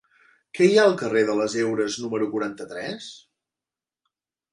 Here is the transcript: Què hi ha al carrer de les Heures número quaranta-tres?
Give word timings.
Què 0.59 0.67
hi 0.69 0.77
ha 0.77 0.85
al 0.91 0.95
carrer 1.01 1.21
de 1.27 1.35
les 1.39 1.55
Heures 1.63 1.97
número 2.05 2.29
quaranta-tres? 2.31 3.11